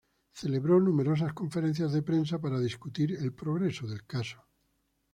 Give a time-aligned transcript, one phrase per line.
[0.41, 4.43] Celebró numerosas conferencias de prensa para discutir el progreso del caso.